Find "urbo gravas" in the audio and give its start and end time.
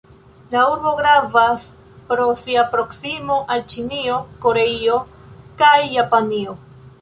0.75-1.65